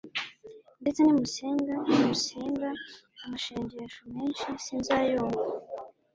ndetse 0.81 0.99
nimusenga 1.01 1.75
amashengesho 3.25 4.01
menshi 4.15 4.47
sinzayumva 4.65 5.43